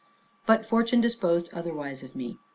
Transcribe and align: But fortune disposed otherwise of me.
But 0.47 0.65
fortune 0.65 0.99
disposed 0.99 1.51
otherwise 1.53 2.01
of 2.01 2.15
me. 2.15 2.39